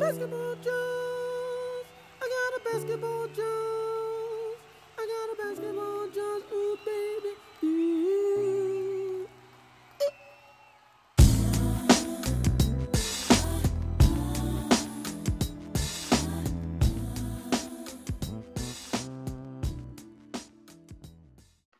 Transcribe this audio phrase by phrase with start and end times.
[0.00, 1.86] basketball Jones.
[2.22, 4.56] I got a basketball Jones.
[4.98, 6.44] I got a basketball Jones.
[6.54, 7.36] Ooh, baby.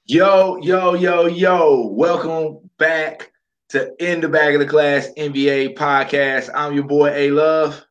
[0.04, 1.86] Yo, yo, yo, yo.
[1.86, 3.32] Welcome back
[3.70, 6.50] to In the Back of the Class NBA podcast.
[6.54, 7.86] I'm your boy A Love.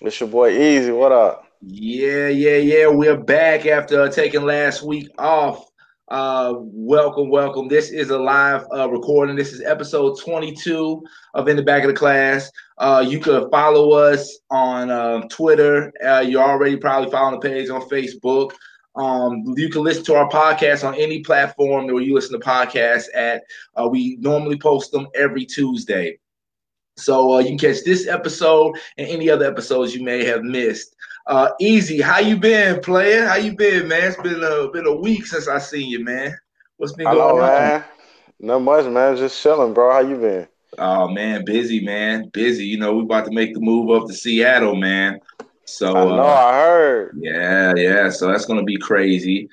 [0.00, 0.92] It's your boy Easy.
[0.92, 1.44] What up?
[1.60, 2.86] Yeah, yeah, yeah.
[2.86, 5.64] We're back after uh, taking last week off.
[6.06, 7.66] Uh, welcome, welcome.
[7.66, 9.34] This is a live uh, recording.
[9.34, 11.02] This is episode 22
[11.34, 12.48] of In the Back of the Class.
[12.78, 15.92] Uh, you could follow us on um, Twitter.
[16.06, 18.52] Uh, you're already probably following the page on Facebook.
[18.94, 23.08] Um, you can listen to our podcast on any platform where you listen to podcasts
[23.16, 23.42] at.
[23.74, 26.20] Uh, we normally post them every Tuesday.
[26.98, 30.94] So uh, you can catch this episode and any other episodes you may have missed.
[31.26, 33.26] Uh, Easy, how you been, player?
[33.26, 34.04] How you been, man?
[34.08, 36.34] It's been a been a week since I seen you, man.
[36.76, 37.72] What's been Hello, going on?
[37.72, 37.84] man.
[38.40, 39.16] Not much, man.
[39.16, 39.92] Just chilling, bro.
[39.92, 40.48] How you been?
[40.78, 42.64] Oh man, busy, man, busy.
[42.66, 45.20] You know, we about to make the move up to Seattle, man.
[45.64, 46.22] So I know.
[46.22, 47.16] uh, I heard.
[47.18, 48.08] Yeah, yeah.
[48.10, 49.48] So that's gonna be crazy.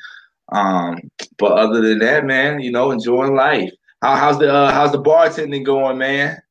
[0.51, 0.99] Um,
[1.37, 3.71] but other than that, man, you know, enjoying life.
[4.01, 6.41] How, how's the uh, how's the bartending going, man?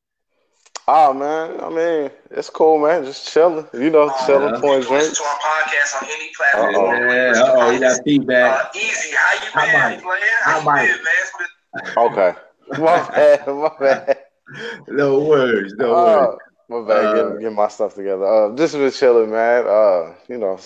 [0.87, 1.59] Oh man.
[1.61, 3.05] I mean, it's cool, man.
[3.05, 3.67] Just chilling.
[3.73, 4.59] You know, chilling, yeah.
[4.61, 5.19] pouring drinks.
[5.19, 6.31] our podcast on any
[6.75, 6.93] Uh-oh.
[6.93, 8.75] Yeah, uh-oh, you got feedback.
[8.75, 9.15] easy.
[9.15, 10.01] How you I might.
[10.01, 10.19] player?
[10.45, 10.87] I might.
[10.87, 11.47] man?
[11.83, 12.33] It's Okay.
[12.79, 13.47] My bad.
[13.47, 14.17] My bad.
[14.87, 16.37] No worries, no Uh, worries.
[16.69, 17.05] my bad.
[17.05, 18.25] Uh, Get, get my stuff together.
[18.25, 19.65] Uh, just been chilling, man.
[19.67, 20.59] Uh, you know,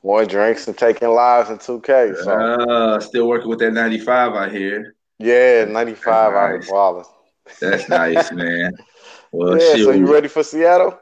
[0.00, 2.16] pouring drinks and taking lives in 2K.
[2.22, 4.94] So Uh, still working with that 95 out here.
[5.18, 6.66] yeah, 95 out Nice.
[6.68, 7.08] of Wallace.
[7.60, 8.72] That's nice, man.
[9.34, 9.74] Well, Yeah.
[9.74, 9.84] shit.
[9.84, 10.98] So you ready for Seattle?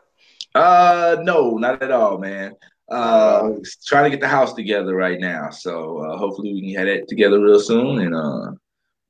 [0.55, 2.55] Uh, no, not at all, man.
[2.91, 3.51] Uh, Uh,
[3.87, 5.51] trying to get the house together right now.
[5.51, 8.53] So uh, hopefully we can have that together real soon, and uh,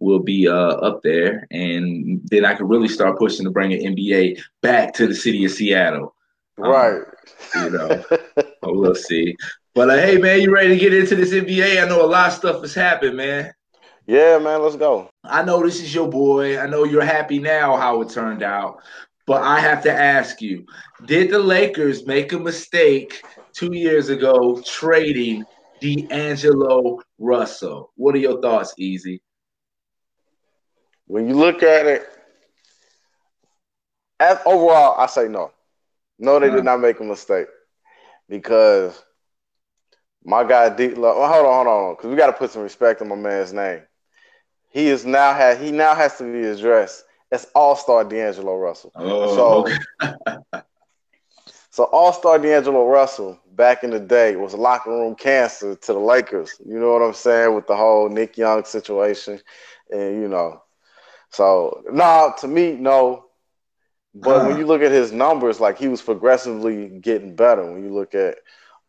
[0.00, 3.80] we'll be uh up there, and then I can really start pushing to bring an
[3.94, 6.14] NBA back to the city of Seattle.
[6.62, 7.02] Um, Right.
[7.56, 8.04] You know,
[8.62, 9.34] we'll see.
[9.74, 11.82] But uh, hey, man, you ready to get into this NBA?
[11.82, 13.52] I know a lot of stuff has happened, man.
[14.06, 14.62] yeah, man.
[14.62, 15.08] Let's go.
[15.24, 16.58] I know this is your boy.
[16.58, 18.80] I know you're happy now how it turned out.
[19.32, 20.66] But I have to ask you,
[21.06, 23.24] did the Lakers make a mistake
[23.56, 25.46] two years ago trading
[25.80, 27.92] D'Angelo Russell?
[27.96, 29.22] What are your thoughts, Easy?
[31.06, 32.06] When you look at it,
[34.46, 35.52] overall, I say no.
[36.18, 36.56] No, they Uh-huh.
[36.56, 37.48] did not make a mistake
[38.28, 39.04] because
[40.24, 40.88] my guy D.
[40.94, 43.52] Well, hold on, hold on, because we got to put some respect on my man's
[43.52, 43.82] name.
[44.70, 48.92] He is now had he now has to be addressed as All Star D'Angelo Russell.
[48.94, 49.66] Oh, So-
[50.52, 50.62] okay.
[51.70, 55.98] So All Star D'Angelo Russell back in the day was locker room cancer to the
[55.98, 56.50] Lakers.
[56.64, 59.40] You know what I'm saying with the whole Nick Young situation,
[59.90, 60.62] and you know,
[61.30, 63.26] so no, to me, no.
[64.14, 67.64] But when you look at his numbers, like he was progressively getting better.
[67.64, 68.36] When you look at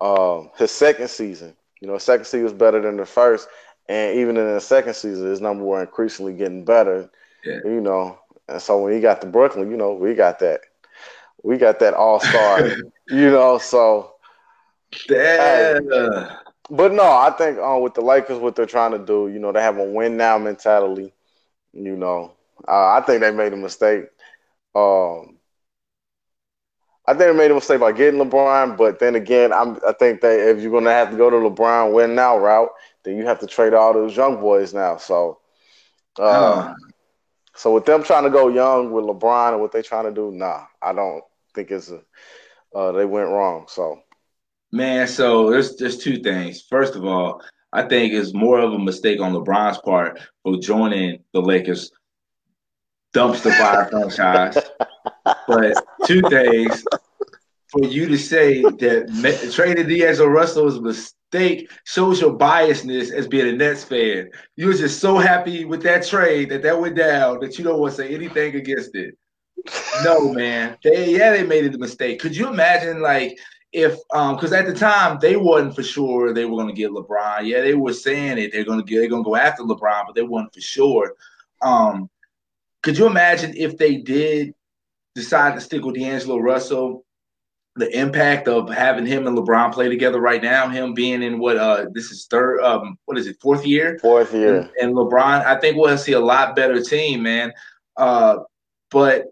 [0.01, 3.47] um, his second season, you know, second season was better than the first,
[3.87, 7.09] and even in the second season, his numbers were increasingly getting better.
[7.45, 7.59] Yeah.
[7.63, 10.61] You know, and so when he got to Brooklyn, you know, we got that,
[11.43, 12.65] we got that All Star.
[13.09, 14.13] you know, so.
[15.07, 16.29] Damn.
[16.69, 19.51] But no, I think um, with the Lakers, what they're trying to do, you know,
[19.51, 21.13] they have a win now mentality.
[21.73, 22.33] You know,
[22.67, 24.05] uh, I think they made a mistake.
[24.75, 25.37] Um,
[27.05, 30.21] I think they made a mistake by getting LeBron, but then again, I'm, I think
[30.21, 32.69] that if you're going to have to go to LeBron win now route,
[33.03, 34.97] then you have to trade all those young boys now.
[34.97, 35.39] So,
[36.17, 36.73] uh, Huh.
[37.55, 40.31] So with them trying to go young with LeBron and what they trying to do,
[40.31, 42.01] nah, I don't think it's a,
[42.75, 43.65] uh, they went wrong.
[43.67, 43.99] So.
[44.71, 46.63] Man, so there's there's two things.
[46.67, 51.23] First of all, I think it's more of a mistake on LeBron's part for joining
[51.31, 51.91] the Lakers
[53.13, 54.57] dumpster fire franchise.
[55.47, 56.83] But two things
[57.73, 63.27] for you to say that trading D'Angelo Russell was a mistake shows your biasness as
[63.27, 64.29] being a Nets fan.
[64.55, 67.79] You were just so happy with that trade that that went down that you don't
[67.79, 69.17] want to say anything against it.
[70.03, 70.77] No, man.
[70.83, 72.19] They yeah, they made it a mistake.
[72.19, 73.39] Could you imagine like
[73.71, 77.47] if um because at the time they wasn't for sure they were gonna get LeBron.
[77.47, 80.21] Yeah, they were saying it, they're gonna get they're gonna go after LeBron, but they
[80.21, 81.15] weren't for sure.
[81.63, 82.07] Um
[82.83, 84.53] could you imagine if they did
[85.15, 87.03] decide to stick with D'Angelo Russell,
[87.75, 91.57] the impact of having him and LeBron play together right now, him being in what
[91.57, 93.97] uh this is third um what is it, fourth year?
[93.99, 94.59] Fourth year.
[94.59, 97.51] and, and LeBron, I think we'll see a lot better team, man.
[97.97, 98.37] Uh,
[98.91, 99.25] but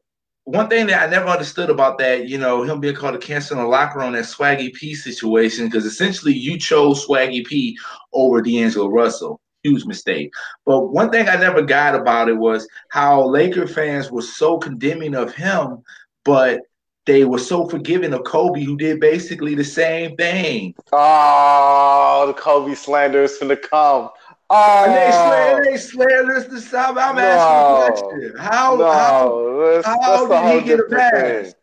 [0.45, 3.53] one thing that I never understood about that, you know, him being called a cancer
[3.53, 7.77] in the locker room, that Swaggy P situation, because essentially you chose Swaggy P
[8.11, 9.39] over D'Angelo Russell.
[9.63, 10.33] Huge mistake.
[10.65, 15.13] But one thing I never got about it was how Laker fans were so condemning
[15.13, 15.83] of him,
[16.25, 16.61] but
[17.05, 20.75] they were so forgiving of Kobe, who did basically the same thing.
[20.91, 24.09] Oh, the Kobe slander is gonna come.
[24.49, 25.27] Oh, And they oh.
[25.29, 26.97] slander, they slander us this time.
[26.97, 28.37] I'm asking a question.
[28.37, 31.45] How, no, how, that's, how that's did he get a pass?
[31.45, 31.53] thing.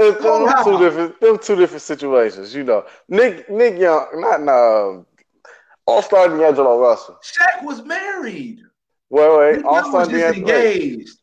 [0.00, 2.54] It's them two different, them two different situations.
[2.54, 5.06] You know, Nick, Nick Young, not no, um,
[5.86, 7.18] All Star D'Angelo Russell.
[7.22, 8.60] Shaq was married.
[9.10, 10.54] Wait, wait, All Star D'Angelo.
[10.54, 11.18] Engaged.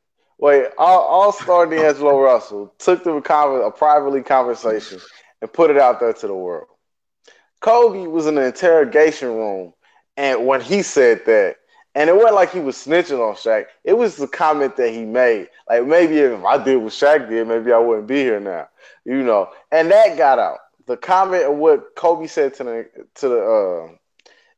[0.45, 4.99] Wait, All Star D'Angelo Russell took the conver- a privately conversation
[5.41, 6.67] and put it out there to the world.
[7.61, 9.73] Kobe was in the interrogation room,
[10.17, 11.55] and when he said that,
[11.95, 13.65] and it wasn't like he was snitching on Shaq.
[13.83, 15.49] It was the comment that he made.
[15.67, 18.67] Like maybe if I did what Shaq did, maybe I wouldn't be here now.
[19.03, 20.59] You know, and that got out.
[20.85, 23.95] The comment of what Kobe said to the to the uh,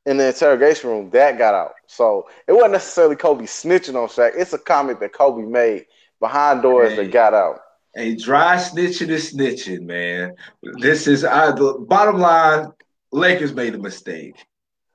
[0.07, 1.73] in the interrogation room that got out.
[1.85, 4.31] So it wasn't necessarily Kobe snitching on Shaq.
[4.35, 5.85] It's a comment that Kobe made
[6.19, 6.95] behind doors Hey.
[7.05, 7.59] that got out.
[7.93, 10.35] Hey, dry snitching is snitching, man.
[10.79, 12.71] This is I, the bottom line.
[13.11, 14.35] Lakers made a mistake,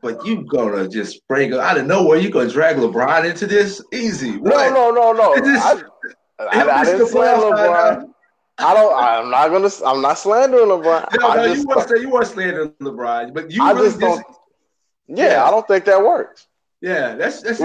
[0.03, 2.19] but you gonna just bring out of nowhere.
[2.19, 4.32] You gonna drag LeBron into this easy?
[4.32, 4.73] No, What?
[4.73, 5.35] no, no, no.
[5.35, 5.82] It is- I,
[6.38, 8.08] I, I didn't playoffs, LeBron.
[8.58, 8.94] I don't.
[8.94, 9.70] I'm not gonna.
[9.85, 11.06] I'm not slandering LeBron.
[11.20, 14.19] No, no, just you weren't you weren't slandering LeBron, but you I really just don't-
[14.26, 14.37] dis-
[15.08, 15.44] yeah, Yeah.
[15.44, 16.46] I don't think that works.
[16.81, 17.60] yeah, that's that's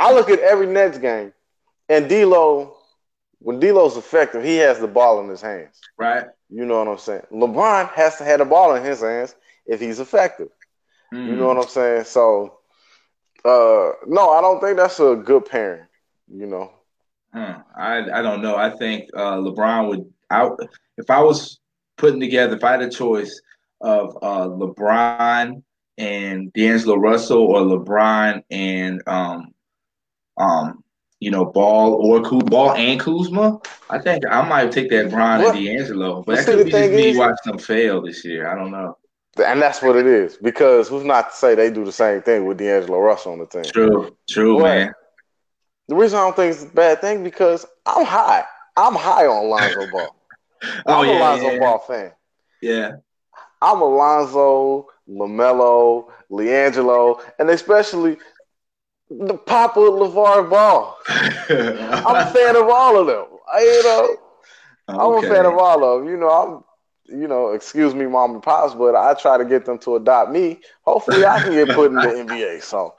[0.00, 1.32] I look at every Nets game,
[1.88, 2.76] and D'Lo,
[3.40, 5.80] when D'Lo's effective, he has the ball in his hands.
[5.98, 6.26] right.
[6.50, 7.22] You know what I'm saying?
[7.32, 9.34] LeBron has to have the ball in his hands
[9.66, 10.48] if he's effective.
[11.26, 12.04] You know what I'm saying?
[12.04, 12.58] So,
[13.44, 15.86] uh, no, I don't think that's a good pairing.
[16.32, 16.70] You know,
[17.32, 18.56] Hmm, I I don't know.
[18.56, 20.12] I think uh, LeBron would.
[20.30, 20.48] I
[20.98, 21.58] if I was
[21.96, 23.40] putting together, if I had a choice
[23.80, 25.62] of uh, LeBron
[26.02, 29.54] and D'Angelo Russell or LeBron and um
[30.36, 30.82] um
[31.20, 35.40] you know Ball or Kuz, Ball and Kuzma, I think I might take that Bron
[35.40, 35.54] What?
[35.54, 36.22] and D'Angelo.
[36.22, 38.48] But But that could be just me is- watching them fail this year.
[38.50, 38.96] I don't know.
[39.44, 40.36] and that's what it is.
[40.36, 43.46] Because who's not to say they do the same thing with D'Angelo Russell on the
[43.46, 43.62] team?
[43.62, 44.62] True, true, What?
[44.64, 44.92] man.
[45.88, 48.44] The reason I don't think it's a bad thing because I'm high.
[48.76, 50.16] I'm high on Lonzo Ball.
[50.86, 52.12] Oh I'm a yeah, Lonzo yeah, Ball fan.
[52.62, 52.90] yeah.
[53.60, 58.16] I'm Alonzo, LaMelo, LiAngelo, and especially
[59.10, 60.96] the Papa LaVar Ball.
[62.04, 63.26] I'm a fan of all of them.
[63.52, 64.16] I, you know,
[64.96, 65.18] I'm Okay.
[65.18, 66.08] a fan of all of them.
[66.10, 66.64] You know, I'm,
[67.20, 70.30] you know, excuse me, mom and pops, but I try to get them to adopt
[70.30, 70.60] me.
[70.82, 72.60] Hopefully, I can get put in the NBA.
[72.60, 72.94] So,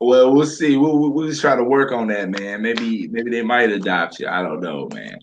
[0.00, 0.76] Well, we'll see.
[0.76, 2.62] We'll, we'll, we'll just try to work on that, man.
[2.62, 4.28] Maybe maybe they might adopt you.
[4.28, 5.18] I don't know, man.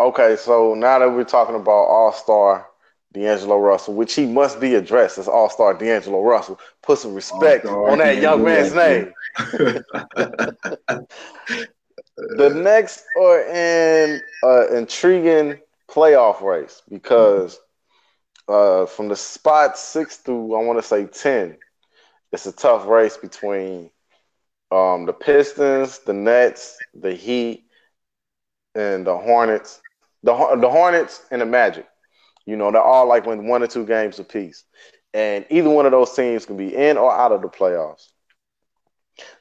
[0.00, 2.67] okay, so now that we're talking about All Star
[3.18, 7.64] D'Angelo Russell, which he must be addressed as All Star D'Angelo Russell, put some respect
[7.64, 9.14] All-Star on that young man's name.
[12.18, 17.58] The next are in an intriguing playoff race because
[18.48, 21.56] uh, from the spot six through I want to say ten,
[22.32, 23.90] it's a tough race between
[24.70, 27.64] um, the Pistons, the Nets, the Heat,
[28.74, 29.80] and the Hornets.
[30.22, 31.87] The the Hornets and the Magic.
[32.48, 34.64] You know, they're all like win one or two games apiece,
[35.12, 38.08] and either one of those teams can be in or out of the playoffs.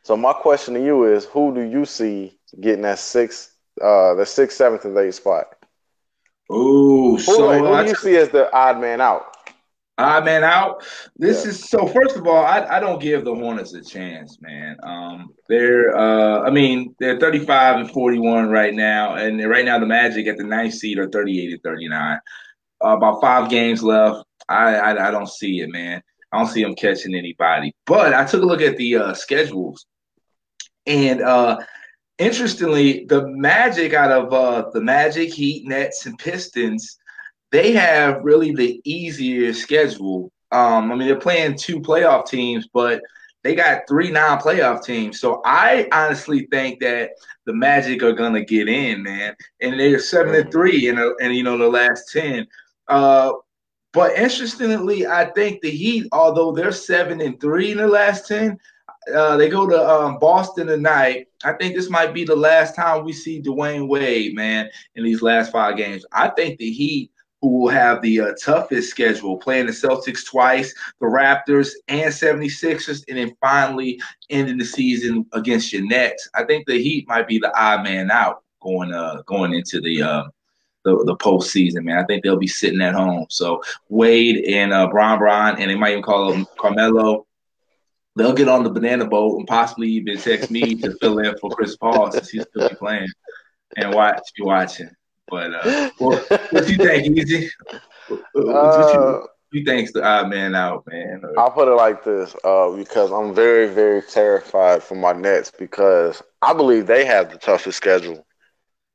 [0.04, 4.26] So my question to you is, who do you see getting that sixth, uh, the
[4.26, 5.56] sixth, seventh, and eighth spot?
[6.52, 9.36] Ooh, Who, so who I do you see as the odd man out?
[10.00, 10.84] Ah man, out.
[11.18, 11.52] This Yeah.
[11.52, 11.88] is so.
[11.88, 14.78] First of all, I, I don't give the Hornets a chance, man.
[14.84, 19.88] Um, they're uh, I mean, they're 35 and 41 right now, and right now the
[19.88, 22.20] Magic at the ninth seed are 38 and 39.
[22.84, 24.24] Uh, about five games left.
[24.50, 26.02] I, I I don't see it, man.
[26.32, 27.74] I don't see them catching anybody.
[27.86, 29.86] But I took a look at the uh, schedules,
[30.86, 31.60] and uh,
[32.18, 36.98] interestingly, the Magic out of uh, the Magic, Heat, Nets, and Pistons
[37.52, 40.32] they have really the easier schedule.
[40.52, 43.02] Um, I mean, they're playing two playoff teams, but
[43.44, 45.20] they got three non-playoff teams.
[45.20, 47.12] So I honestly think that
[47.46, 49.36] the Magic are gonna get in, man.
[49.62, 52.48] And they're seven and three, and and you know the last ten.
[52.88, 53.34] Uh,
[53.94, 58.58] but interestingly, I think the Heat, although they're seven and three in the last ten,
[59.14, 61.28] uh, they go to um, Boston tonight.
[61.44, 65.22] I think this might be the last time we see Dwyane Wade, man, in these
[65.22, 66.06] last five games.
[66.12, 70.74] I think the Heat who will have the uh, toughest schedule, playing the Celtics twice,
[71.00, 76.28] the Raptors and 76ers, and then finally ending the season against your Nets.
[76.34, 78.44] I think the Heat might be the odd man out.
[78.62, 80.24] going uh going into the uh
[80.88, 81.98] the, the postseason, man.
[81.98, 83.26] I think they'll be sitting at home.
[83.30, 87.26] So Wade and uh, Bron Bron, and they might even call him Carmelo.
[88.16, 91.50] They'll get on the banana boat and possibly even text me to fill in for
[91.52, 93.10] Chris Paul since he's still be playing
[93.76, 94.90] and watch be watching.
[95.28, 97.50] But uh, what, what you think, Easy?
[98.08, 101.22] What, what, what you, Uh, you think's the odd man out, man?
[101.24, 105.52] Or- I'll put it like this, uh, because I'm very, very terrified for my Nets
[105.52, 108.26] because I believe they have the toughest schedule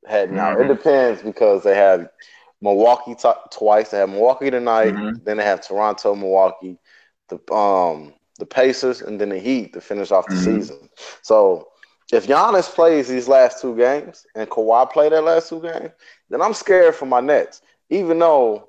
[0.06, 0.61] heading out.
[0.61, 2.09] It depends because they have
[2.61, 3.90] Milwaukee t- twice.
[3.90, 5.21] They have Milwaukee tonight, Mhm.
[5.25, 6.78] then they have Toronto, Milwaukee,
[7.28, 10.37] the um the Pacers, and then the Heat to finish off the Mhm.
[10.37, 10.78] season.
[11.23, 11.68] So
[12.12, 15.90] if Giannis plays these last two games and Kawhi play that last two games,
[16.28, 17.62] then I'm scared for my Nets.
[17.90, 18.68] Even though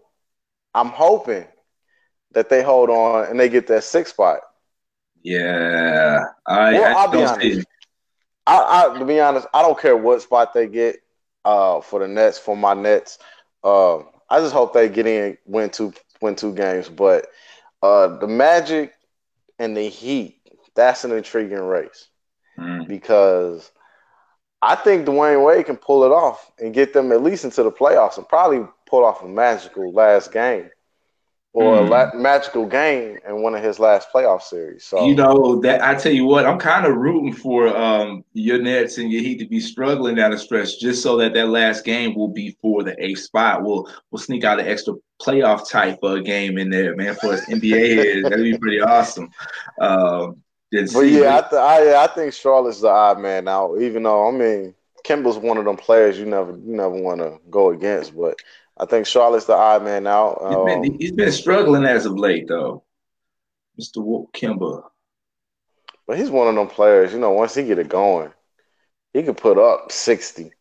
[0.73, 1.47] I'm hoping
[2.33, 4.41] that they hold on and they get that six spot.
[5.23, 7.65] yeah, I, Well, I I'll be honest.
[8.45, 11.02] I, I to be honest, I don't care what spot they get
[11.45, 13.19] uh, for the Nets for my Nets.
[13.63, 13.97] Uh,
[14.29, 16.89] I just hope they get in, win two, win two games.
[16.89, 17.27] But
[17.81, 18.93] uh, the Magic
[19.59, 20.39] and the Heat,
[20.75, 22.07] that's an intriguing race
[22.59, 22.87] Mm.
[22.87, 23.71] because
[24.61, 27.71] I think Dwyane Wade can pull it off and get them at least into the
[27.71, 30.69] playoffs and probably pull off a magical last game
[31.53, 31.89] or a Mm.
[31.89, 34.83] la- magical game in one of his last playoff series.
[34.83, 38.59] So You know that I tell you what, I'm kind of rooting for um, your
[38.59, 41.85] Nets and your Heat to be struggling down the stretch, just so that that last
[41.85, 43.63] game will be for the eighth spot.
[43.63, 47.45] We'll we'll sneak out an extra playoff type of game in there, man, for us
[47.49, 48.29] NBA heads.
[48.29, 49.29] That'd be pretty awesome.
[49.79, 50.43] Um,
[50.91, 53.77] But yeah, I, th- I I think Charlotte's the odd man out.
[53.81, 57.39] Even though I mean Kemba's one of them players you never you never want to
[57.49, 58.35] go against, but
[58.77, 60.37] I think Charlotte's the odd man out.
[60.47, 62.83] he's Um, been, he's been struggling as of late, though,
[63.79, 63.97] Mr.
[64.03, 64.83] Walt Kimber.
[66.07, 67.13] but he's one of them players.
[67.13, 68.31] You know, once he get it going,
[69.13, 70.51] he could put up sixty.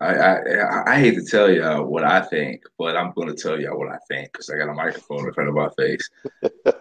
[0.00, 3.60] I, I I hate to tell y'all what I think, but I'm going to tell
[3.60, 6.10] y'all what I think because I got a microphone in front of my face.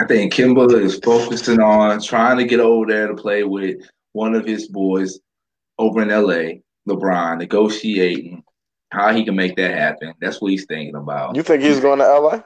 [0.00, 4.34] I think Kemba is focusing on trying to get over there to play with one
[4.34, 5.20] of his boys
[5.78, 8.42] over in LA, LeBron, negotiating
[8.92, 10.12] how he can make that happen.
[10.20, 11.34] That's what he's thinking about.
[11.34, 12.42] You think he's going to LA?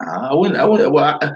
[0.00, 0.58] I wouldn't.
[0.58, 0.92] I wouldn't.
[0.92, 1.32] Well, I,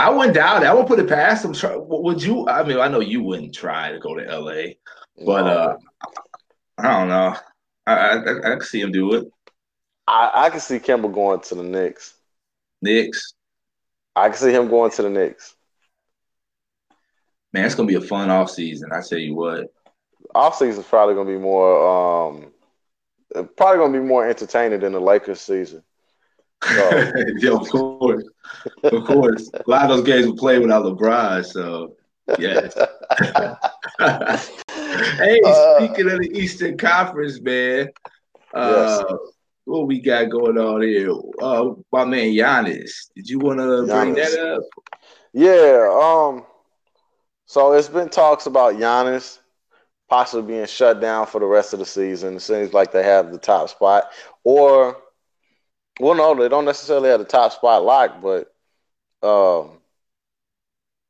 [0.00, 0.66] I wouldn't doubt it.
[0.66, 1.54] I wouldn't put it past him.
[1.88, 2.48] Would you?
[2.48, 4.72] I mean, I know you wouldn't try to go to LA,
[5.24, 5.76] but uh,
[6.78, 7.36] I don't know.
[7.86, 9.28] I I, I, I can see him do it.
[10.08, 12.14] I I can see Kemba going to the Knicks.
[12.82, 13.34] Knicks,
[14.16, 15.54] I can see him going to the Knicks.
[17.52, 18.90] man, it's gonna be a fun off season.
[18.92, 19.72] I tell you what.
[20.34, 22.52] Off season's probably going to be more um,
[23.56, 25.82] probably going to be more entertaining than the Lakers season.
[26.64, 28.24] So- yeah, of course,
[28.84, 29.50] of course.
[29.54, 31.96] A lot of those games were played without LeBron, so
[32.38, 32.74] yes.
[33.98, 37.88] hey, Uh, speaking of the Eastern Conference, man,
[38.54, 39.04] uh,
[39.64, 41.12] what we got going on here?
[41.40, 43.10] Uh, my man Giannis.
[43.14, 44.62] Did you want to bring that up?
[45.32, 46.44] Yeah, um,
[47.46, 49.38] so it's been talks about Giannis
[50.12, 52.36] possibly being shut down for the rest of the season.
[52.36, 54.10] It seems like they have the top spot,
[54.44, 54.98] or
[56.00, 58.52] well, no, they don't necessarily have the top spot locked, but
[59.26, 59.78] um,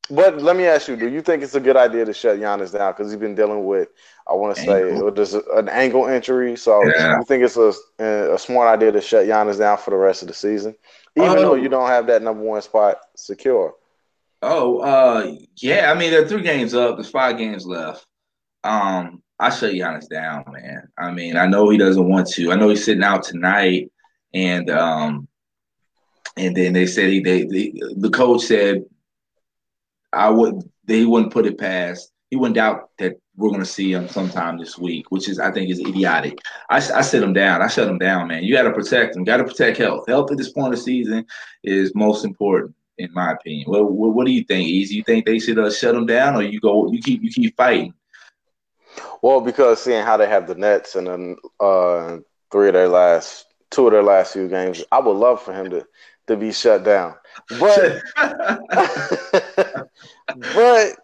[0.09, 2.71] but let me ask you: Do you think it's a good idea to shut Giannis
[2.71, 3.89] down because he's been dealing with,
[4.29, 6.55] I want to say, with an ankle injury?
[6.55, 7.17] So Yeah.
[7.17, 10.29] you think it's a a smart idea to shut Giannis down for the rest of
[10.29, 10.75] the season,
[11.15, 11.41] even Oh.
[11.41, 13.75] though you don't have that number one spot secure?
[14.41, 15.91] Oh, uh, yeah.
[15.91, 16.95] I mean, there are three games up.
[16.95, 18.05] There's five games left.
[18.63, 20.87] Um, I shut Giannis down, man.
[20.97, 22.51] I mean, I know he doesn't want to.
[22.51, 23.91] I know he's sitting out tonight,
[24.33, 25.27] and um,
[26.37, 28.85] and then they said he they, they the coach said
[30.11, 32.11] I would they wouldn't put it past.
[32.29, 35.51] He wouldn't doubt that we're going to see him sometime this week, which is I
[35.51, 36.37] think is idiotic.
[36.69, 37.61] I, I sit him down.
[37.61, 38.43] I shut him down, man.
[38.43, 39.23] You got to protect him.
[39.23, 40.07] Got to protect health.
[40.07, 41.25] Health at this point of the season
[41.63, 43.69] is most important, in my opinion.
[43.69, 44.67] What what, what do you think?
[44.67, 44.95] Easy?
[44.95, 47.55] You think they should uh, shut him down, or you go you keep you keep
[47.57, 47.93] fighting?
[49.23, 52.17] Well, because seeing how they have the Nets and then uh,
[52.51, 55.69] three of their last, two of their last few games, I would love for him
[55.69, 55.87] to
[56.27, 57.15] to be shut down.
[57.57, 58.03] But
[60.53, 60.97] but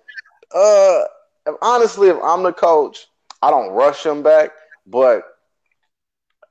[0.54, 1.04] uh,
[1.46, 3.08] if, honestly, if I'm the coach,
[3.42, 4.52] I don't rush him back,
[4.86, 5.24] but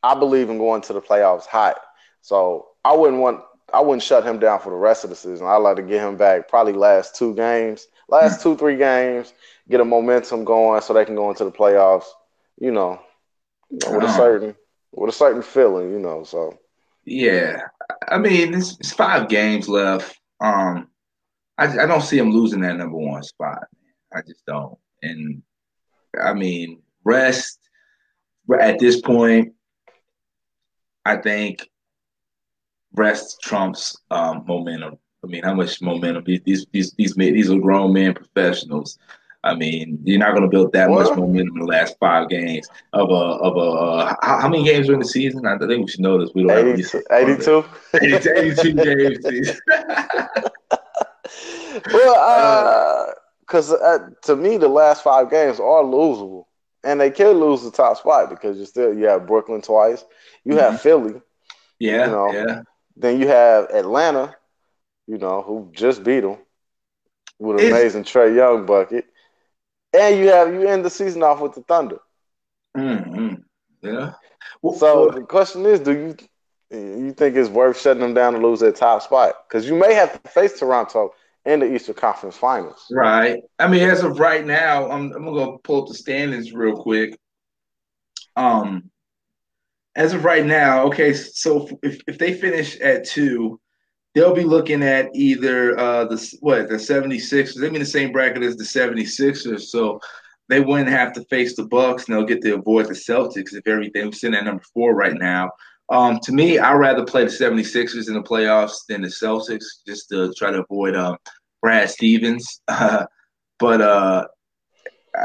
[0.02, 1.76] I believe in going to the playoffs hot.
[2.22, 3.42] So I wouldn't want
[3.74, 5.46] I wouldn't shut him down for the rest of the season.
[5.46, 9.32] I'd like to get him back probably last two games, last two, three games,
[9.68, 12.06] get a momentum going so they can go into the playoffs,
[12.58, 13.00] you know,
[13.70, 14.16] you know, with a Oh.
[14.16, 14.54] certain
[14.92, 16.24] with a certain feeling, you know.
[16.24, 16.58] So
[17.04, 17.60] Yeah,
[18.08, 20.18] I mean it's, it's five games left.
[20.40, 20.88] Um,
[21.58, 23.64] I I don't see him losing that number one spot.
[24.14, 24.78] I just don't.
[25.02, 25.42] And
[26.22, 27.58] I mean, rest
[28.60, 29.52] at this point.
[31.04, 31.68] I think
[32.94, 34.98] rest trumps um, momentum.
[35.24, 38.98] I mean, how much momentum these these these these, these are grown men professionals.
[39.44, 42.66] I mean, you're not going to build that much momentum in the last five games
[42.92, 43.60] of a of a.
[43.60, 45.46] Uh, how, how, many games are in the season?
[45.46, 46.30] I think we should know this.
[46.34, 47.64] We don't 80, have 82.
[48.02, 49.24] 82, 82 games.
[51.92, 56.44] well, because uh, uh, to me, the last five games are losable,
[56.84, 60.04] and they can lose the top spot because you still you have Brooklyn twice,
[60.44, 60.60] you mm-hmm.
[60.60, 61.20] have Philly,
[61.78, 62.62] yeah, you know, yeah.
[62.96, 64.34] Then you have Atlanta,
[65.08, 66.36] you know, who just beat them
[67.38, 69.06] with an amazing Trae Young bucket,
[69.92, 71.98] and you have you end the season off with the Thunder.
[72.76, 73.34] Mm-hmm.
[73.82, 74.12] Yeah.
[74.62, 76.16] Well, so well, the question is, do you
[76.70, 79.34] you think it's worth shutting them down to lose that top spot?
[79.48, 81.14] Because you may have to face Toronto
[81.46, 82.86] in the Eastern Conference Finals.
[82.90, 83.40] Right.
[83.58, 86.76] I mean, as of right now, I'm, I'm gonna go pull up the standings real
[86.76, 87.18] quick.
[88.36, 88.90] Um,
[89.96, 93.58] as of right now, okay, so if, if they finish at two,
[94.14, 97.54] they'll be looking at either uh the what the 76ers.
[97.54, 100.00] They're in the same bracket as the 76ers, so
[100.48, 103.66] they wouldn't have to face the Bucks and they'll get to avoid the Celtics if
[103.66, 105.50] everything was in at number four right now.
[105.90, 110.08] Um, to me, I'd rather play the 76ers in the playoffs than the Celtics just
[110.10, 111.16] to try to avoid um,
[111.62, 112.60] Brad Stevens.
[112.68, 113.06] Uh,
[113.58, 114.26] but uh,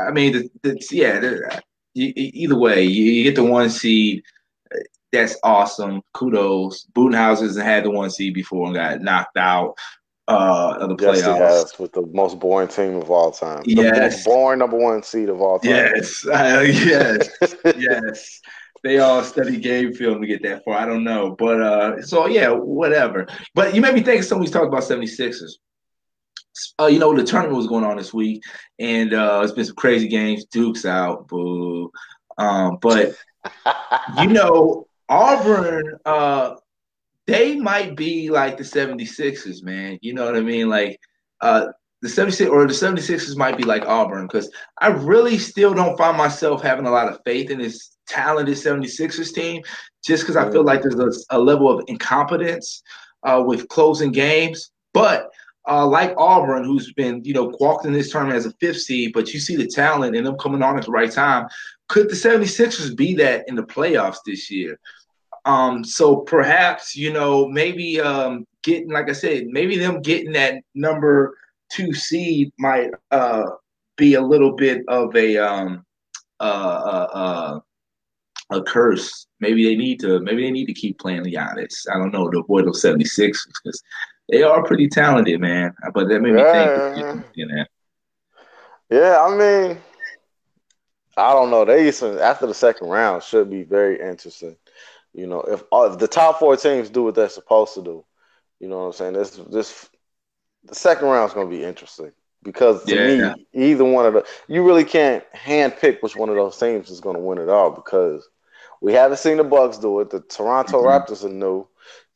[0.07, 1.59] I mean, the, yeah,
[1.95, 4.23] either way, you, get the one seed.
[5.13, 6.01] That's awesome.
[6.13, 6.85] Kudos.
[6.93, 9.75] Budenholzer had the one seed before and got knocked out
[10.27, 11.17] uh, of the playoffs.
[11.17, 13.63] Yes, has with the most boring team of all time.
[13.63, 14.25] The yes.
[14.25, 15.71] boring number one seed of all time.
[15.71, 17.29] Yes, uh, yes,
[17.77, 18.41] yes
[18.83, 20.75] they all study game film to get that far.
[20.75, 21.35] I don't know.
[21.37, 23.27] But uh so yeah, whatever.
[23.55, 25.53] But you made me think somebody's talking about 76ers.
[26.79, 28.43] Uh, you know, the tournament was going on this week,
[28.77, 30.45] and uh it's been some crazy games.
[30.45, 31.91] Duke's out, boo.
[32.37, 33.15] Um, but
[34.19, 36.55] you know, Auburn, uh,
[37.27, 39.99] they might be like the 76ers, man.
[40.01, 40.69] You know what I mean?
[40.69, 40.99] Like
[41.41, 41.67] uh
[42.01, 46.17] the 76 or the 76ers might be like Auburn because I really still don't find
[46.17, 49.61] myself having a lot of faith in this talented 76ers team
[50.05, 52.83] just because I feel like there's a, a level of incompetence
[53.23, 54.71] uh, with closing games.
[54.93, 55.29] But
[55.65, 59.13] uh, like Auburn, who's been, you know, walked in this tournament as a fifth seed,
[59.13, 61.47] but you see the talent and them coming on at the right time.
[61.87, 64.77] Could the 76ers be that in the playoffs this year?
[65.45, 70.55] Um, so perhaps, you know, maybe um, getting, like I said, maybe them getting that
[70.73, 71.37] number
[71.71, 73.43] two seed might uh,
[73.97, 75.85] be a little bit of a um,
[76.39, 77.59] uh, uh, uh
[78.51, 79.27] a curse.
[79.39, 80.19] Maybe they need to.
[80.19, 81.85] Maybe they need to keep playing the Giannis.
[81.91, 83.81] I don't know to avoid those 76 because
[84.29, 85.73] they are pretty talented, man.
[85.93, 86.93] But that made me yeah.
[86.93, 87.25] think.
[87.35, 87.65] You know.
[88.89, 89.77] Yeah, I mean,
[91.17, 91.65] I don't know.
[91.65, 94.55] They used to, after the second round should be very interesting.
[95.13, 98.05] You know, if, uh, if the top four teams do what they're supposed to do,
[98.59, 99.13] you know what I'm saying.
[99.13, 99.89] This this
[100.63, 102.11] the second round is going to be interesting
[102.43, 103.33] because to yeah.
[103.35, 106.89] me, either one of the you really can't hand pick which one of those teams
[106.89, 108.27] is going to win it all because
[108.81, 110.09] we haven't seen the Bucks do it.
[110.09, 110.87] The Toronto mm-hmm.
[110.87, 111.67] Raptors are new.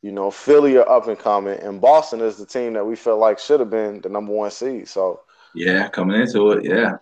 [0.02, 3.18] You know, Philly are up and coming, and Boston is the team that we felt
[3.18, 4.86] like should have been the number one seed.
[4.86, 5.20] So
[5.54, 6.98] yeah, coming into it, yeah,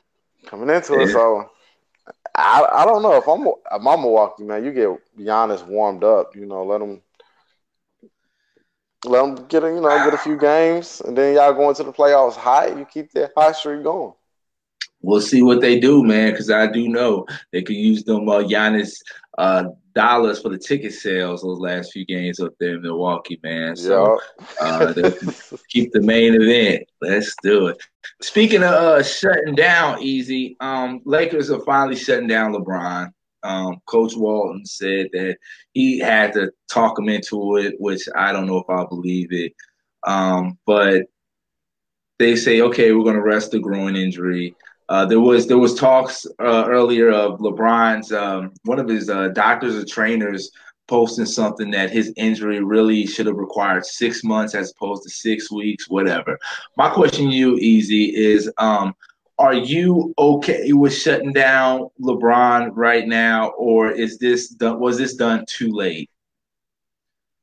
[0.46, 1.02] coming into yeah.
[1.02, 1.08] it.
[1.08, 1.50] So
[2.34, 4.88] I I don't know if I'm if I'm Milwaukee man, you get
[5.18, 6.36] Giannis warmed up.
[6.36, 7.02] You know, let him
[9.04, 11.84] let them get a, you know get a few games, and then y'all go into
[11.84, 12.68] the playoffs high.
[12.68, 14.12] You keep that high streak going.
[15.06, 18.42] We'll see what they do, man, because I do know they could use them uh,
[18.42, 18.96] Giannis
[19.38, 23.76] uh, dollars for the ticket sales those last few games up there in Milwaukee, man.
[23.76, 24.18] So
[24.60, 24.92] uh,
[25.68, 26.88] keep the main event.
[27.00, 27.78] Let's do it.
[28.20, 30.56] Speaking of uh, shutting down, easy.
[30.58, 33.12] Um, Lakers are finally shutting down LeBron.
[33.44, 35.36] Um, Coach Walton said that
[35.72, 39.52] he had to talk him into it, which I don't know if I believe it.
[40.04, 41.04] Um, but
[42.18, 44.54] they say, okay, we're going to rest the groin injury.
[44.88, 49.28] Uh, there was there was talks uh, earlier of LeBron's um, one of his uh,
[49.28, 50.50] doctors or trainers
[50.86, 55.50] posting something that his injury really should have required six months as opposed to six
[55.50, 56.38] weeks, whatever.
[56.76, 58.94] My question to you, Easy, is um,
[59.38, 65.14] are you okay with shutting down LeBron right now, or is this done, was this
[65.14, 66.08] done too late?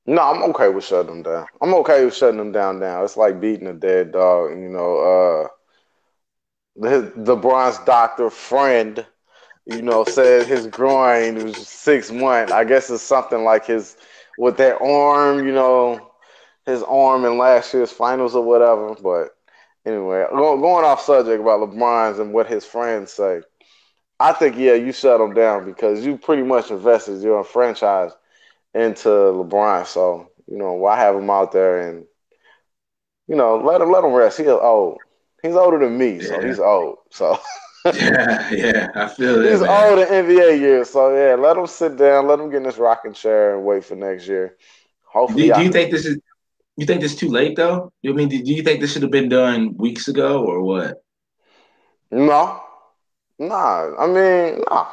[0.05, 1.45] No, I'm okay with shutting them down.
[1.61, 3.03] I'm okay with shutting them down now.
[3.03, 4.97] It's like beating a dead dog, you know.
[4.97, 5.47] Uh,
[6.77, 9.05] LeBron's doctor friend,
[9.65, 12.51] you know, said his groin was six months.
[12.51, 13.95] I guess it's something like his
[14.37, 16.11] with that arm, you know,
[16.65, 18.95] his arm in last year's finals or whatever.
[18.95, 19.35] But
[19.85, 23.41] anyway, going off subject about LeBron's and what his friends say.
[24.19, 28.11] I think yeah, you shut him down because you pretty much invested your franchise
[28.73, 29.85] into LeBron.
[29.85, 32.05] So you know why have him out there and
[33.27, 34.37] you know let him let him rest.
[34.37, 34.99] He's old.
[35.43, 36.27] He's older than me, yeah.
[36.27, 36.97] so he's old.
[37.11, 37.37] So.
[37.93, 39.51] yeah, yeah, I feel it.
[39.51, 39.69] He's man.
[39.69, 42.77] old in NBA years, so yeah, let him sit down, let him get in this
[42.77, 44.55] rocking chair and wait for next year.
[45.03, 46.17] Hopefully, do, do you think this is?
[46.77, 47.91] You think this is too late though?
[48.07, 51.03] I mean, do you think this should have been done weeks ago or what?
[52.09, 52.61] No,
[53.37, 53.95] nah.
[53.99, 54.87] I mean, nah.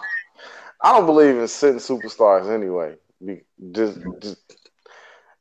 [0.83, 2.97] I don't believe in sitting superstars anyway.
[3.73, 4.39] Just, just.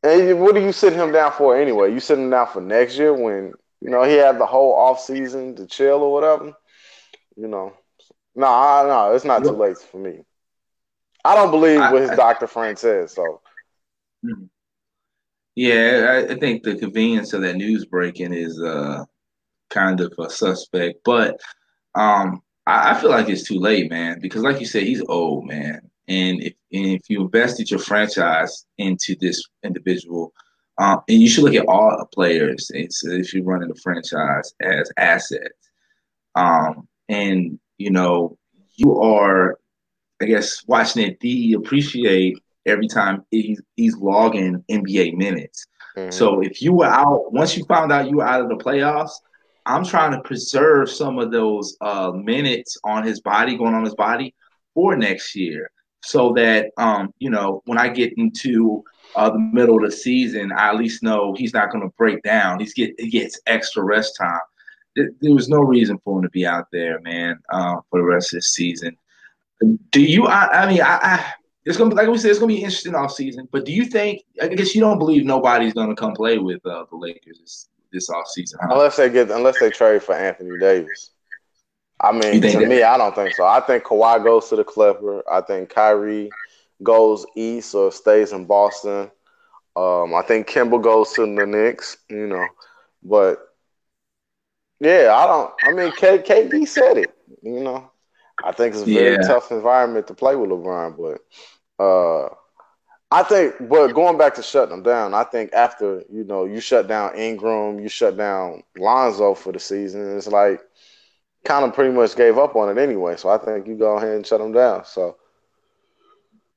[0.03, 1.91] And what are you sitting him down for anyway?
[1.93, 4.99] You sitting him down for next year when you know he had the whole off
[4.99, 6.53] season to chill or whatever
[7.39, 7.73] you know.
[8.35, 10.19] No, nah, no, it's not too late for me.
[11.25, 13.13] I don't believe what his I, doctor friend says.
[13.13, 13.41] So,
[14.23, 14.45] hmm.
[15.55, 19.03] yeah, I, I, think the convenience of that news breaking is uh,
[19.69, 20.99] kind of a suspect.
[21.03, 21.39] But
[21.95, 25.47] um, I, I, feel like it's too late, man, because like you said, he's old,
[25.47, 25.81] man.
[26.07, 30.33] And if and if you invested your franchise into this individual,
[30.79, 35.69] um, and you should look at all players, if you're running a franchise as assets.
[36.35, 38.37] Um, and you know
[38.79, 39.59] you are,
[40.21, 45.67] I guess, watching it de-appreciate every time he's, he's logging NBA minutes.
[45.97, 46.11] Mm-hmm.
[46.11, 49.11] So if you were out, once you found out you were out of the playoffs,
[49.65, 53.95] I'm trying to preserve some of those uh, minutes on his body, going on his
[53.95, 54.33] body
[54.73, 55.69] for next year,
[56.03, 58.83] so that um, you know when I get into
[59.15, 62.21] uh, the middle of the season, I at least know he's not going to break
[62.23, 62.59] down.
[62.59, 64.39] He's get he gets extra rest time
[64.95, 68.33] there was no reason for him to be out there, man, uh, for the rest
[68.33, 68.97] of the season.
[69.91, 70.25] Do you?
[70.25, 71.33] I, I mean, I, I,
[71.65, 73.47] it's gonna be like we said, it's gonna be interesting off season.
[73.51, 74.23] But do you think?
[74.41, 78.09] I guess you don't believe nobody's gonna come play with uh, the Lakers this, this
[78.09, 78.69] off season, huh?
[78.71, 81.11] unless they get unless they trade for Anthony Davis.
[82.01, 82.67] I mean, to that?
[82.67, 83.45] me, I don't think so.
[83.45, 85.21] I think Kawhi goes to the Clipper.
[85.29, 86.29] I think Kyrie
[86.81, 89.11] goes east or stays in Boston.
[89.75, 91.97] Um, I think Kemba goes to the Knicks.
[92.09, 92.47] You know,
[93.03, 93.39] but
[94.79, 95.53] yeah, I don't.
[95.63, 97.15] I mean, K, KD said it.
[97.41, 97.91] You know,
[98.43, 99.27] I think it's a very yeah.
[99.27, 102.33] tough environment to play with LeBron, but uh,
[103.11, 103.55] I think.
[103.69, 107.17] But going back to shutting them down, I think after you know you shut down
[107.17, 110.17] Ingram, you shut down Lonzo for the season.
[110.17, 110.61] It's like
[111.45, 113.15] kind of pretty much gave up on it anyway.
[113.15, 114.85] So I think you go ahead and shut them down.
[114.85, 115.17] So.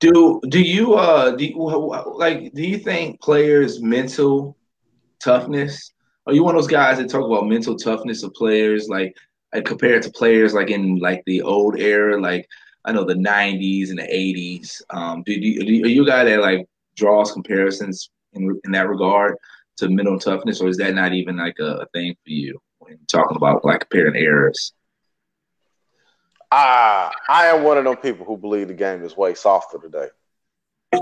[0.03, 1.57] Do do you uh do you,
[2.17, 4.57] like do you think players' mental
[5.23, 5.93] toughness
[6.27, 9.15] are you one of those guys that talk about mental toughness of players, like,
[9.65, 12.49] compared to players like in like the old era, like
[12.85, 14.83] I know the '90s and the '80s?
[14.91, 19.37] Um, do, you, are you a guy that like draws comparisons in in that regard
[19.77, 22.99] to mental toughness, or is that not even like a, a thing for you when
[23.09, 24.73] talking about like comparing eras?
[26.55, 30.09] Ah, I am one of them people who believe the game is way softer today.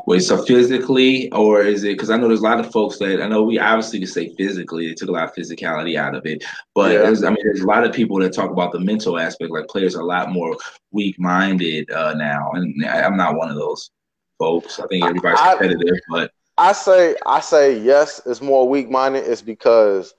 [0.07, 1.95] Wait, so physically, or is it?
[1.95, 4.33] Because I know there's a lot of folks that I know we obviously to say
[4.37, 6.45] physically, they took a lot of physicality out of it.
[6.77, 7.01] But yeah.
[7.01, 9.51] I mean, there's a lot of people that talk about the mental aspect.
[9.51, 10.57] Like players are a lot more
[10.93, 13.91] weak-minded uh, now, and I, am not one of those
[14.39, 14.79] folks.
[14.79, 19.25] I think everybody's competitive, I, but I say, I say yes, it's more weak-minded.
[19.25, 20.15] It's because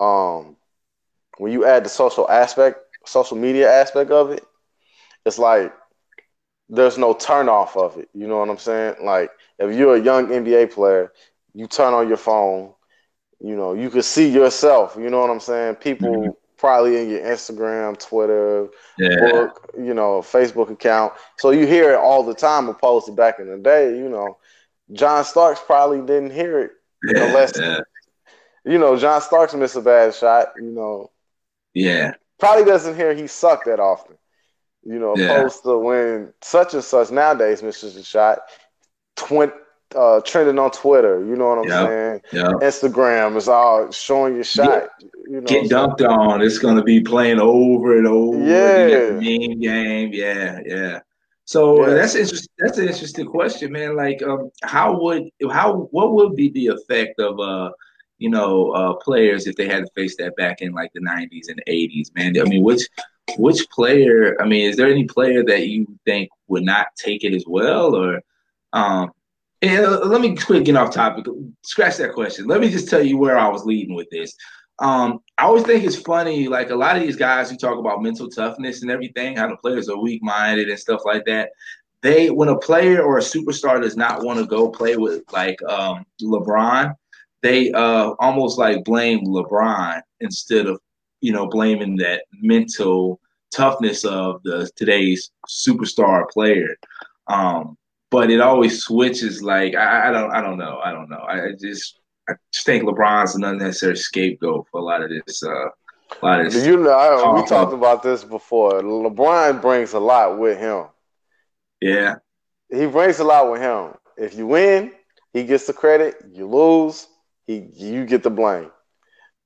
[0.00, 0.56] um,
[1.38, 4.44] when you add the social aspect, social media aspect of it,
[5.24, 5.72] it's like
[6.68, 8.08] there's no turn off of it.
[8.14, 8.96] You know what I'm saying?
[9.02, 11.12] Like if you're a young NBA player,
[11.54, 12.72] you turn on your phone,
[13.40, 14.96] you know, you can see yourself.
[14.98, 15.76] You know what I'm saying?
[15.76, 16.30] People mm-hmm.
[16.56, 19.16] probably in your Instagram, Twitter, yeah.
[19.30, 21.12] book, you know, Facebook account.
[21.38, 23.96] So you hear it all the time, opposed to back in the day.
[23.96, 24.38] You know,
[24.92, 26.70] John Starks probably didn't hear it
[27.04, 27.80] yeah, unless, yeah.
[28.64, 30.52] you know, John Starks missed a bad shot.
[30.56, 31.10] You know,
[31.74, 34.16] yeah, probably doesn't hear he sucked that often.
[34.84, 35.38] You know, yeah.
[35.38, 38.40] opposed to when such and such nowadays misses a shot,
[39.16, 39.52] twin,
[39.94, 41.24] uh, trending on Twitter.
[41.24, 41.88] You know what I'm yep.
[41.88, 42.20] saying?
[42.32, 42.52] Yep.
[42.62, 44.88] Instagram is all showing your shot.
[45.26, 46.42] You know Get dunked on.
[46.42, 48.38] It's going to be playing over and over.
[48.38, 49.10] Yeah.
[49.12, 50.10] Meme game.
[50.12, 51.00] Yeah, yeah.
[51.44, 51.94] So yeah.
[51.94, 52.52] that's interesting.
[52.58, 53.96] That's an interesting question, man.
[53.96, 57.70] Like, um, how would how what would be the effect of uh,
[58.22, 61.48] you know, uh, players if they had to face that back in like the '90s
[61.48, 62.38] and '80s, man?
[62.40, 62.82] I mean, which
[63.38, 64.40] which player?
[64.40, 67.94] I mean, is there any player that you think would not take it as well,
[67.94, 68.20] or?
[68.72, 69.10] Um,
[69.64, 71.26] uh, let me quick get off topic.
[71.62, 72.46] Scratch that question.
[72.46, 74.34] Let me just tell you where I was leading with this.
[74.80, 78.02] Um, I always think it's funny, like a lot of these guys who talk about
[78.02, 81.50] mental toughness and everything, how the players are weak minded and stuff like that.
[82.00, 85.62] They, when a player or a superstar does not want to go play with like
[85.62, 86.96] um, LeBron,
[87.42, 90.80] they uh, almost like blame LeBron instead of
[91.22, 93.18] you know, blaming that mental
[93.54, 96.76] toughness of the today's superstar player.
[97.28, 97.78] Um,
[98.10, 99.40] but it always switches.
[99.40, 101.24] Like I, I, don't, I don't know, I don't know.
[101.26, 105.42] I just, I just think LeBron's an unnecessary scapegoat for a lot of this.
[105.42, 105.68] Uh,
[106.20, 106.66] a lot of this.
[106.66, 108.82] You know, I, we talked about this before.
[108.82, 110.86] LeBron brings a lot with him.
[111.80, 112.16] Yeah,
[112.68, 113.94] he brings a lot with him.
[114.16, 114.92] If you win,
[115.32, 116.16] he gets the credit.
[116.32, 117.06] You lose,
[117.46, 118.70] he you get the blame.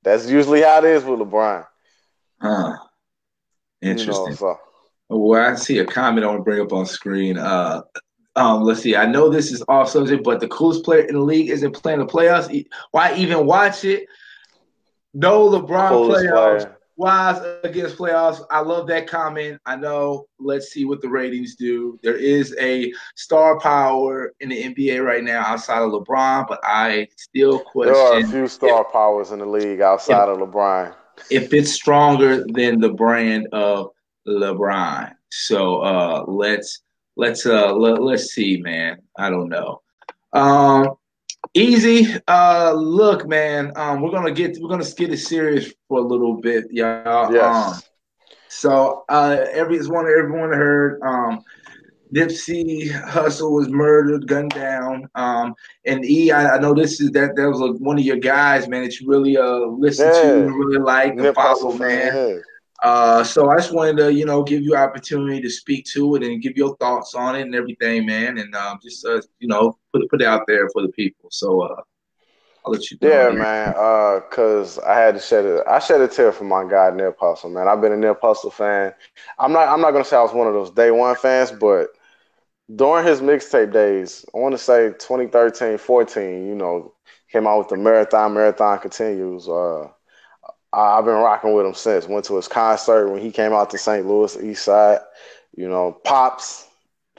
[0.02, 1.66] That's usually how it is with LeBron.
[2.40, 2.76] Huh.
[3.82, 4.24] Interesting.
[4.24, 4.58] You know, so.
[5.08, 7.38] Well, I see a comment I want to bring up on screen.
[7.38, 7.82] Uh,
[8.34, 8.96] um, let's see.
[8.96, 12.00] I know this is off subject, but the coolest player in the league isn't playing
[12.00, 12.66] the playoffs.
[12.90, 14.06] Why even watch it?
[15.14, 16.58] No LeBron playoffs.
[16.58, 16.75] Player.
[16.98, 18.42] Wise against playoffs.
[18.50, 19.60] I love that comment.
[19.66, 20.26] I know.
[20.38, 21.98] Let's see what the ratings do.
[22.02, 27.08] There is a star power in the NBA right now outside of LeBron, but I
[27.16, 27.92] still question.
[27.92, 30.94] There are a few star if, powers in the league outside if, of LeBron.
[31.30, 33.90] If it's stronger than the brand of
[34.26, 36.80] LeBron, so uh, let's
[37.16, 39.02] let's uh let, let's see, man.
[39.18, 39.82] I don't know.
[40.32, 40.96] Um,
[41.56, 42.14] Easy.
[42.28, 43.72] Uh, look, man.
[43.76, 47.32] Um, we're gonna get we're gonna get it serious for a little bit, y'all.
[47.32, 47.76] Yes.
[47.76, 47.82] Um,
[48.48, 51.00] so uh, every one everyone heard.
[51.02, 51.42] Um,
[52.14, 55.08] Nipsey Hussle was murdered, gunned down.
[55.14, 55.54] Um,
[55.86, 58.68] and E, I, I know this is that that was a, one of your guys,
[58.68, 60.22] man, that you really uh listen yeah.
[60.22, 62.14] to, really like, the Fossil man.
[62.14, 62.42] man.
[62.82, 66.22] Uh, so I just wanted to, you know, give you opportunity to speak to it
[66.22, 69.78] and give your thoughts on it and everything, man, and um, just uh, you know,
[69.92, 71.30] put put it out there for the people.
[71.30, 71.82] So uh,
[72.64, 72.98] I'll let you.
[73.00, 73.74] Yeah, man.
[73.76, 75.62] Uh, cause I had to shed it.
[75.66, 77.66] I shed a tear for my guy Nip Hussle, man.
[77.68, 78.92] I've been a Nip Hussle fan.
[79.38, 79.68] I'm not.
[79.68, 81.88] I'm not gonna say I was one of those day one fans, but
[82.74, 86.46] during his mixtape days, I want to say 2013, 14.
[86.46, 86.92] You know,
[87.32, 88.34] came out with the marathon.
[88.34, 89.48] Marathon continues.
[89.48, 89.88] Uh
[90.76, 92.06] I've been rocking with him since.
[92.06, 94.06] Went to his concert when he came out to St.
[94.06, 95.00] Louis East Side.
[95.56, 96.64] You know, Pops.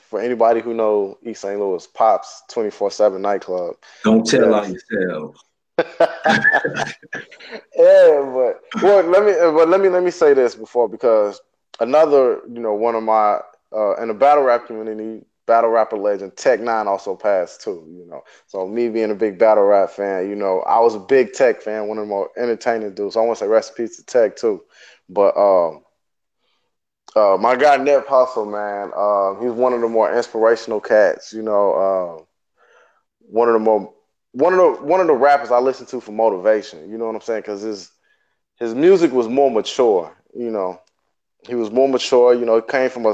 [0.02, 1.60] For anybody who know East St.
[1.60, 3.76] Louis, Pops twenty four seven nightclub.
[4.04, 5.36] Don't tell on yourself.
[5.78, 6.86] yeah,
[7.76, 11.42] but well, let me but let me let me say this before because
[11.80, 13.40] another you know one of my
[13.76, 18.06] uh, in the battle rap community battle rapper legend Tech 9 also passed too, you
[18.08, 18.22] know.
[18.48, 21.62] So me being a big battle rap fan, you know, I was a big Tech
[21.62, 23.18] fan, one of the more entertaining dudes.
[23.18, 24.62] I want to say recipes to Tech too.
[25.10, 25.84] But um
[27.16, 31.34] uh, my guy Nip Hussle, man, uh, he's one of the more inspirational cats.
[31.34, 31.72] You know,
[32.22, 32.24] uh,
[33.30, 33.94] one of the more
[34.32, 36.90] one of the one of the rappers I listen to for motivation.
[36.90, 37.42] You know what I'm saying?
[37.42, 37.92] Because his
[38.58, 40.16] his music was more mature.
[40.36, 40.80] You know,
[41.48, 42.34] he was more mature.
[42.34, 43.14] You know, it came from a,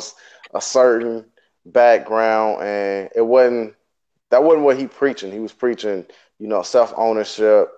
[0.54, 1.26] a certain
[1.66, 3.76] background, and it wasn't
[4.30, 5.32] that wasn't what he preaching.
[5.32, 6.06] He was preaching,
[6.40, 7.70] you know, self ownership.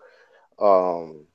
[0.60, 1.26] Um,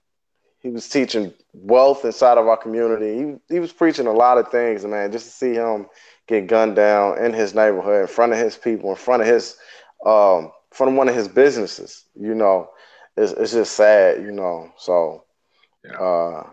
[0.61, 3.17] he was teaching wealth inside of our community.
[3.19, 5.13] He he was preaching a lot of things, man.
[5.13, 5.87] Just to see him
[6.27, 9.57] get gunned down in his neighborhood, in front of his people, in front of his
[10.07, 12.71] um, of one of his businesses, you know,
[13.17, 14.71] it's it's just sad, you know.
[14.79, 15.25] So,
[15.85, 15.99] yeah.
[15.99, 16.51] uh,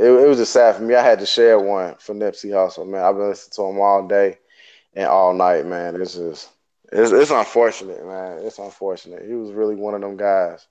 [0.00, 0.94] it, it was just sad for me.
[0.94, 3.04] I had to share one for Nipsey Hussle, man.
[3.04, 4.38] I've been listening to him all day
[4.94, 6.00] and all night, man.
[6.00, 6.50] It's just
[6.92, 8.38] it's it's unfortunate, man.
[8.44, 9.24] It's unfortunate.
[9.26, 10.66] He was really one of them guys,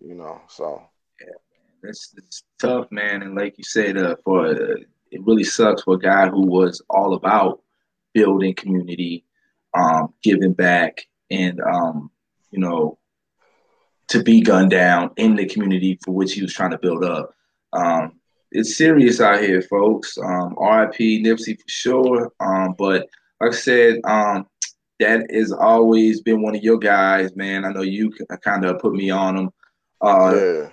[0.00, 0.40] you know.
[0.48, 0.82] So
[1.20, 3.22] yeah, it's, it's tough, man.
[3.22, 4.76] And like you said, uh, for uh,
[5.10, 7.60] it really sucks for a guy who was all about
[8.12, 9.24] building community,
[9.74, 12.10] um, giving back, and um,
[12.50, 12.98] you know,
[14.08, 17.34] to be gunned down in the community for which he was trying to build up.
[17.72, 18.18] Um,
[18.50, 20.18] it's serious out here, folks.
[20.18, 22.32] Um, RIP Nipsey for sure.
[22.40, 23.08] Um, but
[23.42, 24.46] like I said, um,
[25.00, 27.64] that has always been one of your guys, man.
[27.64, 29.50] I know you kind of put me on him
[30.00, 30.68] uh, yeah.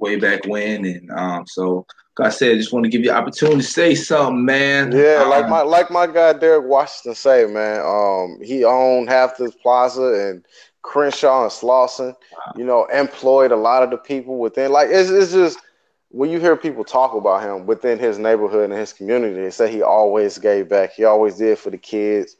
[0.00, 1.86] way back when, and um, so
[2.18, 4.90] like I said, I just want to give you opportunity to say something, man.
[4.90, 7.80] Yeah, um, like my like my guy Derek Washington say, man.
[7.86, 10.44] Um, he owned half this plaza and
[10.82, 12.14] Crenshaw and Slauson.
[12.32, 12.52] Wow.
[12.56, 14.72] You know, employed a lot of the people within.
[14.72, 15.60] Like it's it's just
[16.10, 19.70] when you hear people talk about him within his neighborhood and his community, they say
[19.70, 20.92] he always gave back.
[20.92, 22.36] He always did for the kids.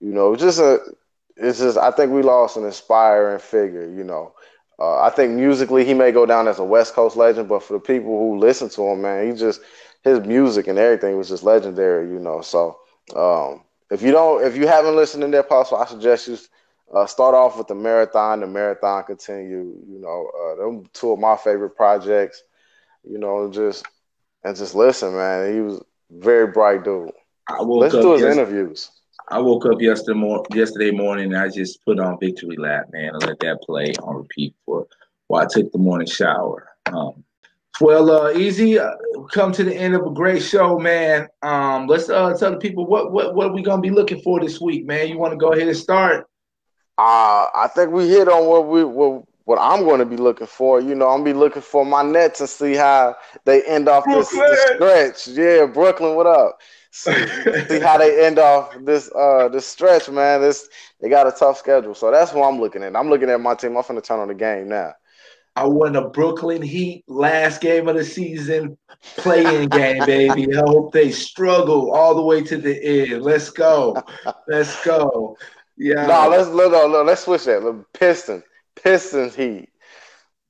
[0.00, 0.80] You know, just a
[1.36, 3.88] it's just I think we lost an inspiring figure.
[3.88, 4.34] You know,
[4.78, 7.74] uh, I think musically he may go down as a West Coast legend, but for
[7.74, 9.60] the people who listen to him, man, he just
[10.02, 12.08] his music and everything was just legendary.
[12.08, 12.78] You know, so
[13.14, 16.38] um, if you don't, if you haven't listened to their possible, I suggest you.
[16.94, 18.40] Uh, start off with the marathon.
[18.40, 19.74] The marathon continue.
[19.88, 22.42] You know, uh, them two of my favorite projects
[23.04, 23.86] you know, just
[24.44, 25.54] and just listen, man.
[25.54, 27.10] He was very bright dude.
[27.48, 28.90] I woke Let's do his interviews.
[29.28, 33.14] I woke up yesterday, mor- yesterday morning and I just put on Victory Lap, man,
[33.14, 34.86] and let that play on repeat for
[35.28, 36.68] while I took the morning shower.
[36.86, 37.24] Um,
[37.80, 38.78] Well, uh, easy.
[38.78, 38.92] Uh,
[39.32, 41.28] come to the end of a great show, man.
[41.42, 44.40] Um, let's uh, tell the people what what what are we gonna be looking for
[44.40, 45.08] this week, man.
[45.08, 46.26] You want to go ahead and start?
[46.98, 50.46] Uh, I think we hit on what we what, what I'm going to be looking
[50.46, 50.80] for.
[50.80, 54.04] You know, I'm gonna be looking for my Nets and see how they end off
[54.06, 55.28] this, this stretch.
[55.28, 56.60] Yeah, Brooklyn, what up?
[56.94, 57.26] See,
[57.68, 60.42] see how they end off this uh this stretch, man.
[60.42, 60.68] This
[61.00, 62.94] they got a tough schedule, so that's what I'm looking at.
[62.94, 63.76] I'm looking at my team.
[63.76, 64.92] I'm gonna turn on the game now.
[65.56, 68.76] I won the Brooklyn Heat last game of the season,
[69.16, 70.54] playing game, baby.
[70.54, 73.22] I hope they struggle all the way to the end.
[73.22, 74.02] Let's go.
[74.48, 75.36] Let's go.
[75.76, 76.06] Yeah.
[76.06, 77.84] No, let's let no, no, let's switch that.
[77.92, 78.44] Pistons.
[78.76, 79.68] Pistons Heat.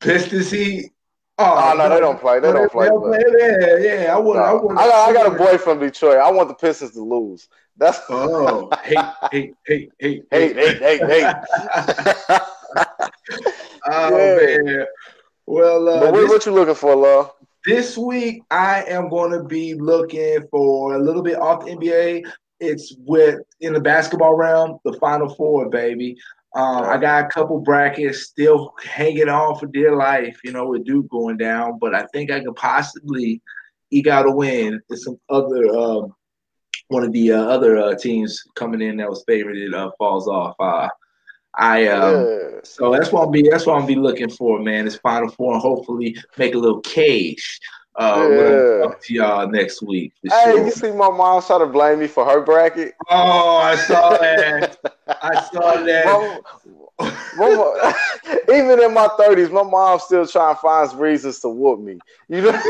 [0.01, 0.93] Pistons Heat.
[1.39, 2.41] Oh, oh no, they don't play.
[2.41, 2.89] They don't play.
[2.89, 4.15] yeah, yeah.
[4.15, 4.39] I want.
[4.39, 4.45] No.
[4.45, 6.19] I, want I, got, I got a boy from Detroit.
[6.19, 7.49] I want the Pistons to lose.
[7.77, 8.97] That's oh, hey,
[9.31, 11.33] hey, hey, hey, hey, hey, hey, hey.
[13.89, 14.59] oh yeah.
[14.63, 14.87] man.
[15.47, 17.33] Well, uh, but what, this, what you looking for, Law?
[17.65, 22.31] This week, I am going to be looking for a little bit off the NBA.
[22.61, 26.17] It's with in the basketball realm, the Final Four, baby.
[26.55, 30.85] Um, I got a couple brackets still hanging on for dear life, you know, with
[30.85, 33.41] Duke going down, but I think I could possibly
[33.91, 36.15] eke out a win if some other um,
[36.89, 40.55] one of the uh, other uh, teams coming in that was favored uh, falls off.
[40.59, 40.89] Uh,
[41.57, 42.61] I um, yeah.
[42.65, 44.85] so that's what I'll be that's what I'll be looking for, man.
[44.85, 47.61] This Final Four and hopefully make a little cage.
[47.95, 48.79] Uh, yeah.
[48.85, 50.15] talk to y'all next week.
[50.23, 50.65] Hey, sure.
[50.65, 52.95] you see my mom try to blame me for her bracket?
[53.11, 54.79] Oh, I saw that.
[55.09, 56.41] I saw that.
[58.49, 61.99] Even in my thirties, my mom still trying to find reasons to whoop me.
[62.29, 62.53] You know,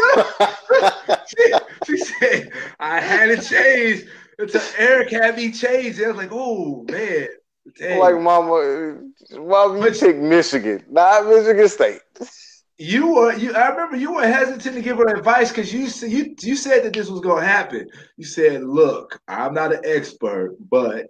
[1.26, 1.54] she,
[1.86, 4.04] she, said I had to change.
[4.38, 6.00] Until Eric had me change.
[6.00, 7.28] I was like, oh man.
[7.78, 8.00] Dang.
[8.00, 8.98] Like mama,
[9.30, 12.00] mama, you pick Michigan, not Michigan State.
[12.78, 13.54] You were you.
[13.54, 16.92] I remember you were hesitant to give her advice because you you you said that
[16.94, 17.88] this was going to happen.
[18.16, 21.06] You said, "Look, I'm not an expert, but."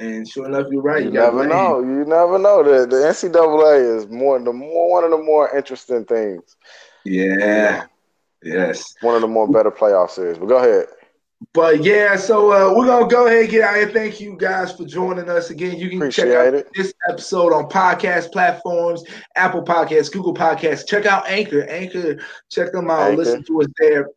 [0.00, 1.02] And sure enough, you're right.
[1.02, 1.80] You, you never know.
[1.80, 2.62] You never know.
[2.62, 6.56] The the NCAA is more the more one of the more interesting things.
[7.04, 7.86] Yeah.
[8.42, 8.94] Yes.
[9.00, 10.38] One of the more better playoff series.
[10.38, 10.86] But go ahead.
[11.54, 13.88] But yeah, so uh, we're gonna go ahead and get out here.
[13.88, 15.78] Thank you guys for joining us again.
[15.78, 16.68] You can Appreciate check out it.
[16.74, 19.04] this episode on podcast platforms,
[19.36, 20.86] Apple Podcasts, Google Podcasts.
[20.86, 21.62] Check out Anchor.
[21.68, 22.18] Anchor,
[22.50, 23.10] check them out.
[23.10, 23.16] Anchor.
[23.16, 24.08] Listen to us there.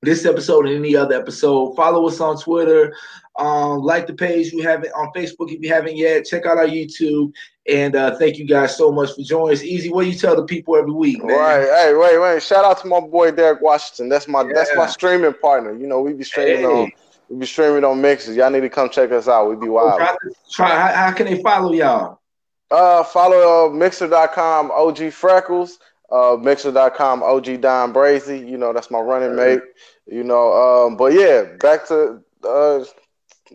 [0.00, 1.74] This episode and any other episode.
[1.74, 2.94] Follow us on Twitter.
[3.38, 6.24] Um, like the page you haven't on Facebook if you haven't yet.
[6.24, 7.32] Check out our YouTube.
[7.66, 9.62] And uh, thank you guys so much for joining us.
[9.62, 11.38] Easy, what do you tell the people every week, man?
[11.38, 11.62] Right.
[11.62, 12.42] Hey, wait, wait.
[12.42, 14.10] Shout out to my boy Derek Washington.
[14.10, 14.52] That's my yeah.
[14.54, 15.72] that's my streaming partner.
[15.72, 16.66] You know, we be streaming hey.
[16.66, 16.92] on
[17.30, 18.34] we be streaming on Mixer.
[18.34, 19.48] Y'all need to come check us out.
[19.48, 19.98] We be wild.
[19.98, 20.16] Try,
[20.50, 22.20] try how, how, can they follow y'all?
[22.70, 25.78] Uh follow uh, mixer.com OG Freckles,
[26.12, 28.46] uh mixer.com OG Don Brazy.
[28.46, 29.60] You know, that's my running mate.
[30.06, 32.84] You know, um, but yeah, back to uh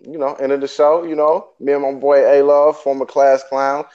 [0.01, 3.05] you know, end of the show, you know, me and my boy A Love, former
[3.05, 3.85] class clown,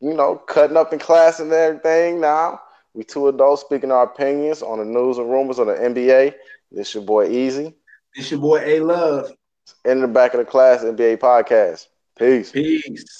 [0.00, 2.60] you know, cutting up in class and everything now.
[2.94, 6.34] We two adults speaking our opinions on the news and rumors of the NBA.
[6.70, 7.74] This your boy Easy.
[8.14, 9.30] This your boy A Love.
[9.84, 11.86] In the back of the class NBA podcast.
[12.18, 12.52] Peace.
[12.52, 13.18] Peace.